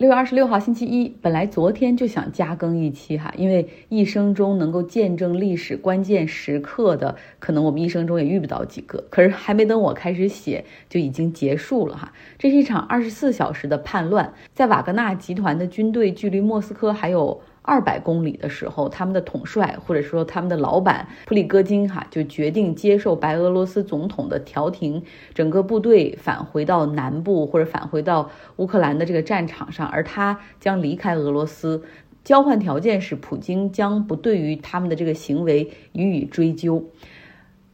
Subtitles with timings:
[0.00, 9.04] 六月二十六号星期一，本来昨天就想加更一期哈，因为一生中能够见证历史关键时刻的，可能我们一生中也遇不到几个。
[9.10, 12.10] 可是还没等我开始写，就已经结束了哈。
[12.38, 17.42] 这是一场二十四小时的叛乱，在瓦格纳集团的军队距离莫斯科还有。
[17.62, 25.02] 二百公里的时候，他们的统帅或者说他们的老板普里戈金哈就决定接受白俄罗斯总统的调停，
[25.34, 31.82] 整个部队返回到南部或者返回到乌克兰的这个战场上，而他将离开俄罗斯。
[32.24, 36.84] 交换条件是普京将不对于他们的这个行为予以追究。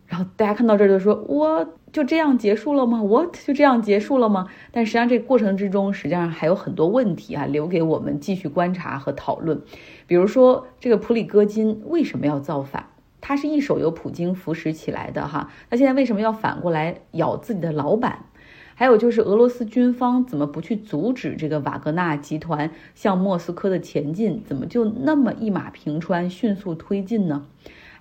[0.07, 1.76] 然后大家看到这儿就说我。
[1.93, 4.49] 就这样结束了吗？What 就这样结束了吗？
[4.71, 9.63] 但实际上这过程之中，实际上还有很多问题啊，留给我们继续观察和讨论。
[10.07, 12.87] 比如说，这个普里戈金为什么要造反？
[13.21, 18.27] 他是一手由普京扶持起来的哈，那现在为什么要反过来咬自己的老板？
[18.75, 24.43] 还有就是俄罗斯军方怎么不去阻止这个瓦格纳集团向莫斯科的前进？
[24.45, 27.47] 怎么就那么一马平川，迅速推进呢？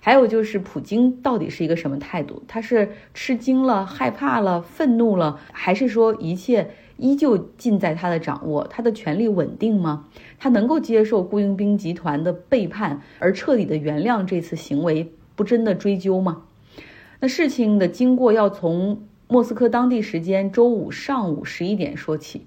[0.06, 2.40] 还有就是普京到底是一个什么态度？
[2.46, 8.68] 他是吃惊了、害怕了、愤怒了，还是说一切依旧尽在他的掌握？
[8.68, 10.04] 他的权力稳定吗？
[10.38, 16.42] 他能够接受雇佣兵集团的背叛而彻底的原谅这次行为，不真的追究吗？
[17.18, 22.46] 那事情的经过要从莫斯科当地时间周五上午十一点说起。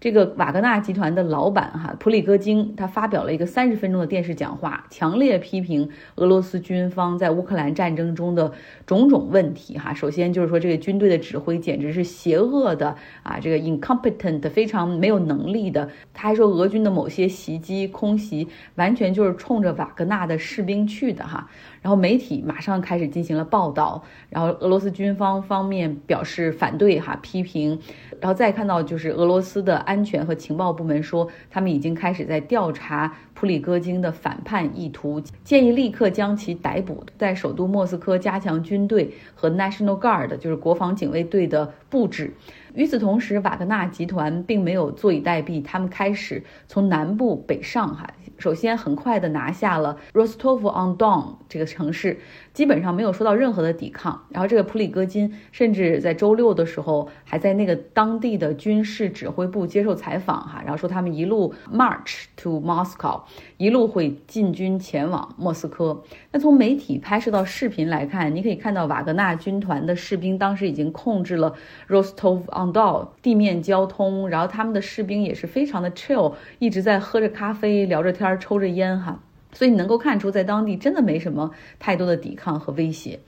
[0.00, 8.52] 这个瓦格纳集团的老板哈普里戈金，他发表了一个三十分钟的电视讲话，强烈批评俄罗斯军方在乌克兰战争中的
[8.86, 9.92] 种种问题哈。
[9.92, 15.90] 首先就是说这个军队的指挥简直是邪恶的啊，这个 incompetent 非常没有能力的。
[16.14, 18.46] 他还说俄军的某些袭击空袭
[18.76, 21.50] 完全就是冲着瓦格纳的士兵去的哈。
[21.82, 27.80] 然后媒体马上开始进行了报道，然后俄罗斯军方方面表示反对哈批评，
[28.20, 42.34] 然后再看到就是俄罗斯的安全和情报部门说他们已经开始在调查普里戈金的反叛意图，建议立刻将其逮捕，在首都莫斯科加强军队和 National Guard 就是国防警卫队的布置。
[42.74, 48.06] 与此同时，瓦格纳集团并没有坐以待毙，他们开始从南部北上哈。
[48.36, 52.20] 首先，很快的拿下了 Rostov-on-Don 这个城市，
[52.52, 54.24] 基本上没有受到任何的抵抗。
[54.30, 63.22] 然后，这个普里戈金甚至在周六的时候还在那个当地的军事指挥部接受采访，哈，然后说他们一路 march to Moscow，
[63.56, 66.02] 一路会进军前往莫斯科。
[66.30, 71.52] 那从媒体拍摄到视频来看，你可以看到瓦格纳军团的士兵当时已经控制了
[71.88, 78.28] Rostov-on-Don 地面交通，然后他们的士兵也是非常的 chill，一直在喝着咖啡聊着天。
[78.38, 79.18] 抽着烟哈，
[79.58, 83.18] 所以你能够看出，在当地真的没什么太多的抵抗和威胁。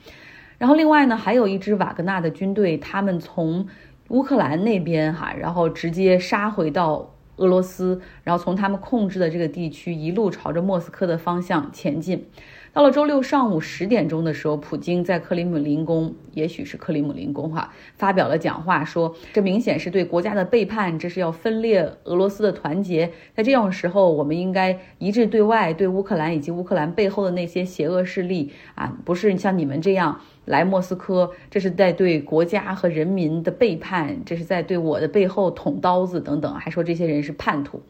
[0.58, 3.66] 然后另外呢，还有一支瓦格纳的军队，他们从
[4.10, 12.24] 乌克兰那边哈，然后直接杀回到俄罗斯，然后从他们控制的这个地区一路朝着莫斯科的方向前进。
[12.72, 23.10] 到了周六上午十点钟的时候，普京在克里姆林宫，也许是克里姆林宫哈，发表了讲话，说这明显是对国家的背叛，这是要分裂俄罗斯的团结。
[23.34, 37.82] 在这种时候，我们应该一致对外，对乌克兰以及乌克兰背后的那些邪恶势力啊，不是像你们这样来莫斯科，这是在对国家和人民的背叛，这是在对我的背后捅刀子等等，还说这些人是叛徒。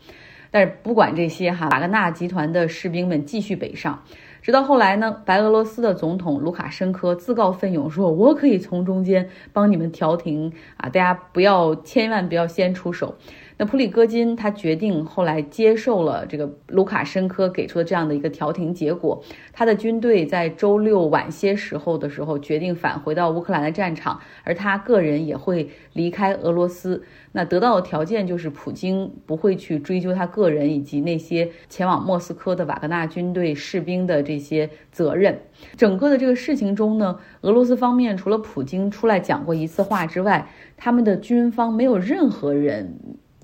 [0.50, 4.02] 但是不管这些哈，瓦格纳集团的士兵们继续北上。
[4.42, 13.16] 直到后来呢，白俄罗斯的总统卢卡申科自告奋勇说：“我可以从中间帮你们调停啊，大家不要，千万不要先出手。”
[13.58, 27.02] 那普里戈金他决定后来接受了这个卢卡申科给出的这样的一个调停结果，他的军队在周六晚些时候的时候决定返回到乌克兰的战场，而他个人也会离开俄罗斯。
[27.32, 35.40] 那得到的条件就是普京不会去追究他个人以及那些前往莫斯科的瓦格纳军队士兵的这些责任。
[35.76, 42.96] 整个的这个事情中呢，俄罗斯方面除了普京出来讲过一次话之外，他们的军方没有任何人。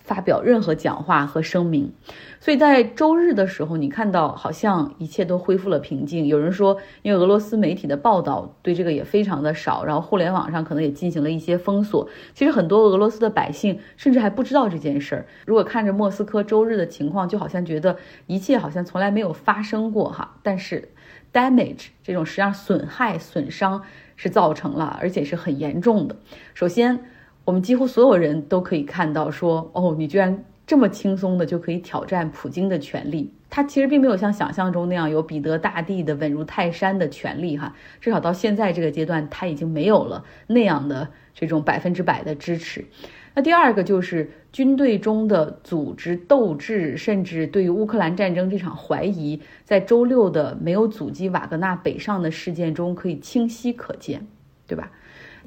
[0.06, 1.92] 发表任何讲话和声明，
[2.38, 6.28] 所以在周日的时候，你看到好像一切都恢复了平静。
[6.28, 12.08] 有人说，因为俄罗斯媒体的报道对这个也非常的少，然后互联网上可能也进行了一些封锁。
[12.34, 15.26] 其实很多俄罗斯的百姓甚至还不知道这件事儿。
[15.44, 17.96] 如果看着莫斯科周日的情况，就好像觉得
[18.28, 20.36] 一切好像从来没有发生过哈。
[20.44, 20.88] 但是
[21.32, 23.82] ，damage 这种实际上损害、损伤
[24.14, 26.14] 是造成了，而且是很严重的。
[26.54, 27.00] 首先。
[27.46, 33.32] 我们几乎所有人都可以看到，说哦，你居然这么轻松的就可以挑战普京的权利。
[33.48, 42.84] 他其实并没有像想象中那样有彼得大帝的稳如泰山的权利，哈，至少到现在这个阶段，他已经没有了那样的这种百分之百的支持。
[43.32, 54.26] 那第二个就是军队中的组织斗志，甚至对于乌克兰战争这场怀疑，在周六的没有阻击瓦格纳北上的事件中可以清晰可见，
[54.66, 54.90] 对吧？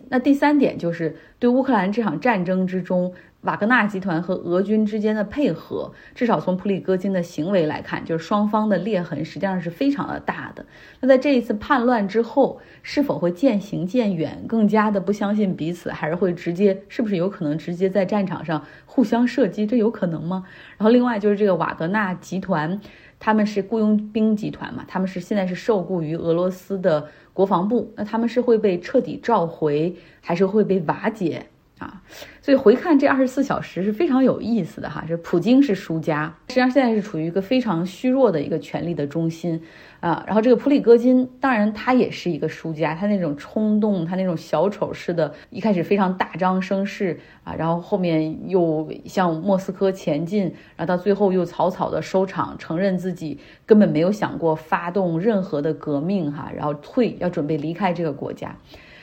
[0.10, 3.14] 那第三点就是对乌克兰这场战争之中。
[3.44, 10.66] 瓦格纳集团和俄军之间的配合，至少从普里戈金的行为来看，就是双方的裂痕实际上是非常的大的。
[11.00, 19.66] 那在这一次叛乱之后，是否会渐行渐远，更加的不相信彼此，还是会直接，是不是有可能直接在战场上互相射击？
[19.66, 20.44] 这有可能吗？
[20.78, 22.82] 然后另外就是这个瓦格纳集团，
[23.20, 27.08] 他们是雇佣兵集团嘛，他们是现在是受雇于俄罗斯的
[27.40, 31.46] 国防部，那他们是会被彻底召回，还是会被瓦解？
[31.80, 32.02] 啊，
[32.42, 35.04] 所以回看这二十四小时是非常有意思的哈。
[35.08, 39.62] 这普京是输家，实际上现在是处于一个非常虚弱的一个权力的中心
[40.02, 40.22] 啊。
[40.28, 50.44] 然后这个普里戈金，当然他也是一个输家，他那种冲动，他那种小丑式的，一开始非常大张声势啊，然后后面又向莫斯科前进，
[50.76, 58.54] 然后到最后又草草的收场，承认自己根本没有想过发动任何的革命哈，然后退，要准备离开这个国家。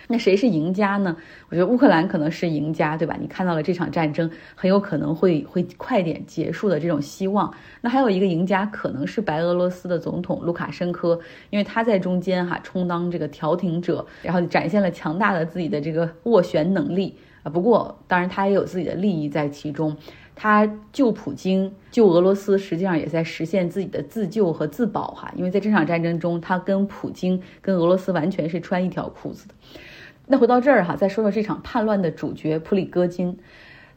[0.08, 1.16] 那谁是赢家呢？
[1.48, 3.16] 我觉得乌克兰可能是赢家，对吧？
[3.20, 7.52] 你看到了这场战争很有可能会会快点结束的这种希望。
[7.80, 11.18] 那还有一个赢家可能是白俄罗斯的总统卢卡申科，
[11.50, 17.50] 因为他在中间哈充当这个调停者，然后展现了强大的自己的这个斡旋能力啊。
[17.50, 19.96] 不过当然他也有自己的利益在其中，
[20.38, 25.32] 他救普京、救俄罗斯，实际上也在实现自己的自救和自保哈。
[25.34, 29.54] 因为在这场战争中，他跟普京、跟俄罗斯完全是穿一条裤子的。
[30.26, 33.38] 那回到这儿哈，再说说这场叛乱的主角普里戈金，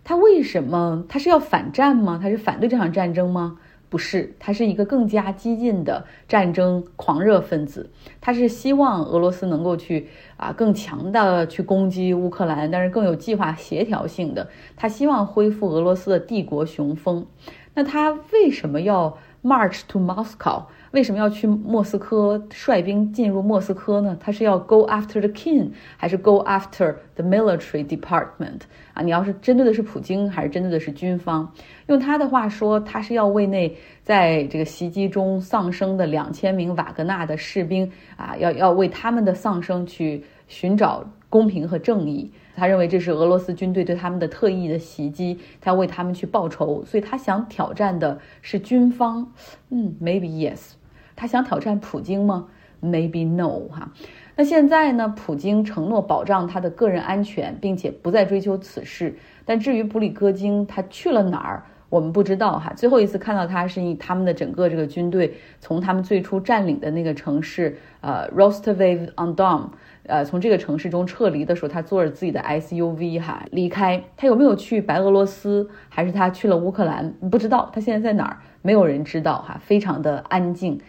[0.03, 2.18] 他为什么他是要反战吗？
[2.21, 3.59] 他是反对这场战争吗？
[3.89, 7.89] 不是，他是一个更加激进的战争狂热分子。
[8.21, 10.07] 他是希望俄罗斯能够去
[10.38, 14.47] 啊更强的去攻击乌克兰，但是更有计划、协调性的。
[14.77, 17.25] 他希望恢复俄罗斯的帝国雄风。
[17.74, 20.63] 那他为什么要 march to Moscow？
[20.91, 24.18] 为什么要去莫斯科率兵进入莫斯科呢？
[24.19, 28.62] 他是要 go after the king，还是 go after the military department？
[28.94, 31.47] 啊，你要是针对的是普京，还是针对的是军方？
[31.88, 33.71] 用他的话说，他是要为那
[34.01, 42.31] 在这个袭击中丧生的两千名瓦格纳的士兵啊，要要为他们的丧生去寻找公平和正义。
[42.59, 49.31] 他认为这是俄罗斯军队对他们的特意的袭击，他为他们去报仇，所以他想挑战的是军方。
[49.69, 50.73] 嗯，maybe yes。
[51.15, 52.47] 他想挑战普京吗
[52.81, 53.91] ？Maybe no 哈。
[54.35, 55.13] 那现在呢？
[55.17, 59.17] 普京承诺保障他的个人安全，并且不再追究此事。
[59.45, 62.71] 但至于普里戈金，他去了哪儿，我们不知道哈。
[62.75, 69.69] 最后一次看到他是以他们的整个这个军队从他们最初占领的那个城市呃 Rostov on Don，
[70.06, 74.03] 呃从这个城市中撤离的时候，他坐着自己的 SUV 哈离开。
[74.15, 77.12] 他有没有去白俄罗斯，还是他去了乌克兰？
[77.31, 77.69] 不知道。
[77.74, 78.38] 他现在在哪儿？
[78.62, 80.80] 没有人知道哈，非常的安静。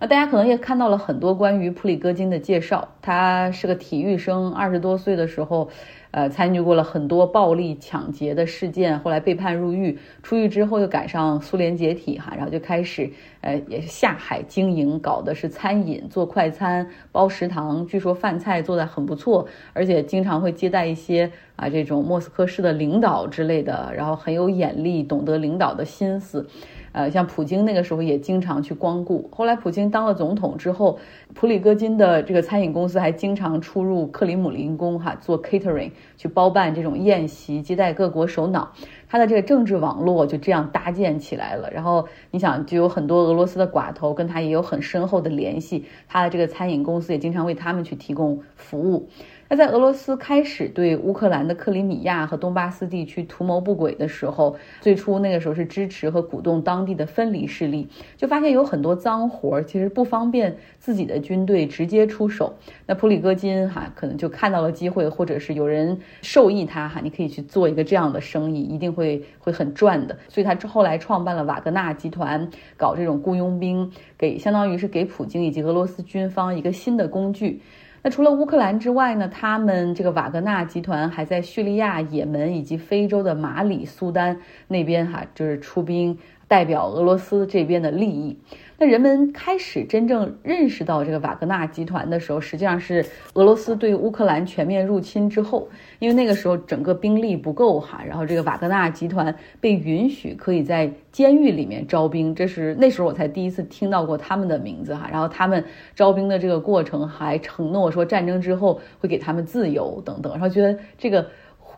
[0.00, 5.70] 那大家可能也看到了很多关于普里戈金的介绍，他是个体育生，二十多岁的时候，
[6.12, 13.10] 呃，参与过了很多暴力抢劫的事件，后来被判入狱，出狱之后又赶上苏联解体哈，然后就开始
[13.40, 26.46] 呃也是下海经营，搞的是餐饮，做快餐，包食堂，据说饭菜做的很不错，而且经常会接待一些啊这种莫斯科市的领导之类的，然后很有眼力，懂得领导的心思。
[26.92, 29.26] 呃，像普京那个时候也经常去光顾。
[29.32, 30.98] 后来普京当了总统之后，
[31.32, 38.70] 普里戈金的这个餐饮公司还经常出入克里姆林宫，哈，做 catering 去包办这种宴席，接待各国首脑。
[39.08, 41.70] 他的这个政治网络就这样搭建起来了。
[41.70, 49.08] 然后你想，就有很多俄罗斯的寡头跟他也有很深厚的联系，他的这个餐饮公司也经常为他们去提供服务。
[49.52, 62.54] 那在俄罗斯开始对乌克兰的克里米亚和东巴斯地区图谋不轨的时候，最初那个时候是支持和鼓动当地的分离势力，就发现有很多脏活儿，其实不方便自己的军队直接出手。
[62.86, 70.16] 那普里戈金哈可能就看到了机会，或者是有人授意他哈，你可以去做一个这样的生意，一定会会很赚的。
[70.30, 77.60] 所以他后来创办了瓦格纳集团，搞这种雇佣兵，给相当于是给普京以及俄罗斯军方一个新的工具。
[78.04, 79.28] 那除了乌克兰之外呢？
[79.28, 86.18] 他们这个瓦格纳集团还在叙利亚、也门以及非洲的马里、苏丹那边哈，就是出兵
[86.52, 88.38] 代表俄罗斯这边的利益。
[88.76, 95.66] 那人们开始真正认识到这个瓦格纳集团的时候，实际上是俄罗斯对乌克兰全面入侵之后，
[95.98, 105.08] 因为那个时候整个兵力不够哈，然后这个瓦格纳集团被允许可以在监狱里面招兵，这是那时候我才第一次听到过他们的名字哈。
[105.10, 111.26] 然后他们招兵的这个过程还承诺说战争之后会给他们自由等等，然后觉得这个。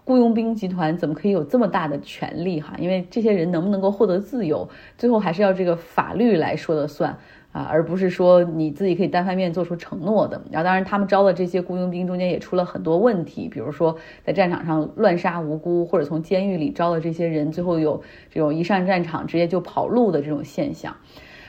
[0.04, 2.74] 雇佣兵集团怎么可以有这么大的权利哈？
[2.78, 4.68] 因为这些人能不能够获得自由，
[4.98, 7.16] 最后还是要这个法律来说的算
[7.52, 10.42] 啊，而不是说你自己可以单方面做出承诺的。
[10.50, 20.94] 然后，当然他们招的这些雇佣兵中间也出了很多问题，比如说在战场上乱杀无辜，或者从监狱里招的这些人，最后有这种一上战场直接就跑路的这种现象。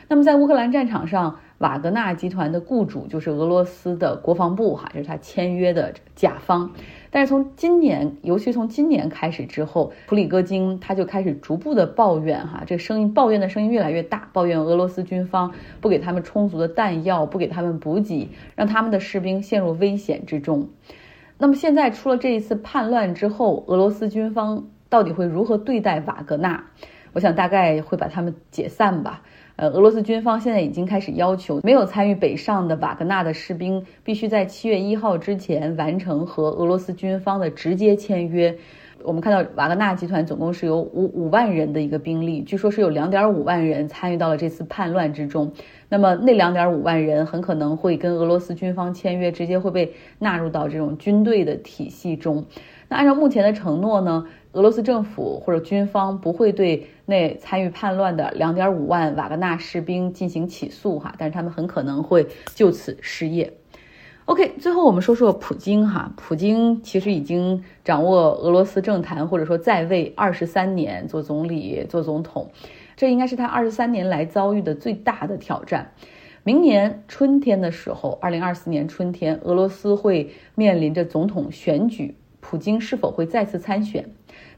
[0.07, 6.71] 那么在乌克兰战场上，瓦格纳集团的雇主就是俄罗斯的国防部哈，就是他签约的甲方。
[7.09, 20.69] 但是从今年，尤其从今年开始之后，普里戈金他就开始逐步的抱怨哈，这声音抱怨的声音越来越大，抱怨俄罗斯军方不给他们充足的弹药，不给他们补给，让他们的士兵陷入危险之中。
[21.37, 26.65] 那么现在出了这一次叛乱之后，俄罗斯军方到底会如何对待瓦格纳？
[27.15, 29.23] 我想大概会把他们解散吧。
[29.55, 38.53] 呃，俄罗斯军方现在已经开始要求没有参与北上的瓦格纳的士兵，必须在七月一号之前完成和俄罗斯军方的直接签约。
[39.01, 45.53] 我们看到瓦格纳集团总共是有五五万人的一个兵力，据说是有两点五万人参与到了这次叛乱之中。
[45.87, 52.45] 那么那两点五万人很可能会跟俄罗斯军方签约，直接会被纳入到这种军队的体系中。
[52.87, 54.25] 那按照目前的承诺呢？
[54.53, 63.51] 俄罗斯政府或者军方不会对那参与叛乱的两点五万瓦格纳士兵进行起诉哈，但是他们很可能会就此失业。
[64.23, 72.49] OK，最后我们说说普京哈，普京其实已经掌握俄罗斯政坛或者说在位二十三年，做总理做总统，
[72.95, 75.91] 这应该是他二十三年来遭遇的最大的挑战。
[76.43, 82.15] 明年春天的时候，二零二四年春天，俄罗斯会面临着总统选举，
[82.47, 84.05] 普京是否会再次参选？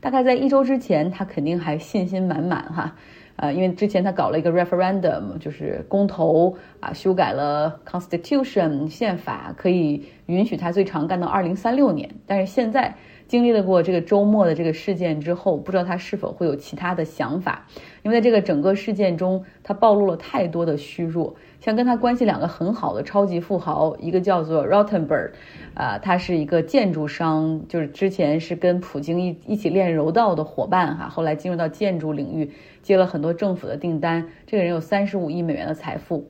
[0.01, 2.93] 大概在一周之前，他肯定还信心满满哈，
[3.37, 12.09] 呃，因为之前他搞了一个 referendum，就是公投啊，修改了 constitution 宪法，可以允许他最长干到二零三六年。
[12.25, 12.93] 但是现在
[13.27, 17.67] 经历了过这个周末的这个事件之后，不知道他是否会有其他的想法，
[18.03, 21.35] 因为在这个整个事件中，他暴露了太多的虚弱。
[21.59, 25.31] 像跟他关系两个很好的超级富豪，一个叫做 Rottenberg，
[25.73, 34.29] 啊，他是一个建筑商，就是之前是跟普京一一起练柔道的伙伴哈，后来进入到建筑领域，接了很多政府的订单。
[34.45, 36.29] 这个人有三十五亿美元的财富，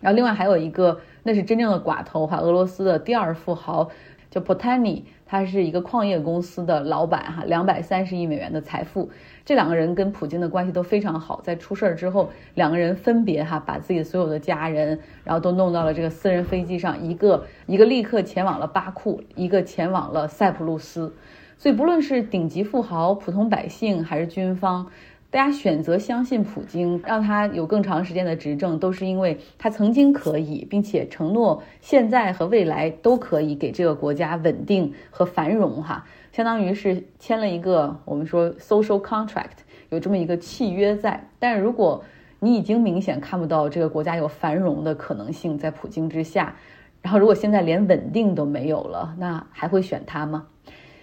[0.00, 3.88] 然后另外还有一个，那是真正的寡头哈，俄罗斯的第二富豪
[4.30, 5.02] 叫 Potani。
[5.30, 9.10] 他是一个矿业公司的老板，哈，两百三十亿美元的财富。
[9.44, 11.42] 这两个人跟普京的关系都非常好。
[11.44, 21.12] 在出事儿之后，两个人分别哈把自己所有的家人，然后都弄到了这个私人飞机上，一个一个立刻前往了巴库，一个前往了塞浦路斯。
[21.58, 24.86] 所以不论是顶级富豪、普通百姓还是军方。
[25.30, 39.58] 大家选择相信普京，让他有更长时间的执政，都是因为他曾经可以，并且承诺现在和未来都可以给这个国家稳定和繁荣，哈，相当于是签了一个我们说 social contract，
[39.90, 41.28] 有这么一个契约在。
[41.38, 42.02] 但如果
[42.40, 46.56] 你已经明显看不到这个国家有繁荣的可能性在普京之下，
[47.02, 50.46] 然后如果现在连稳定都没有了，那还会选他吗？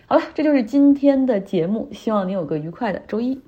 [0.07, 3.39] 好了，这就是今天的节目，希望你有个愉快的周一。